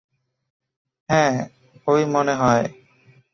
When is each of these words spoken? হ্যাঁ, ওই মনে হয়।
হ্যাঁ, 1.09 1.35
ওই 1.87 2.01
মনে 2.05 2.33
হয়। 2.35 2.65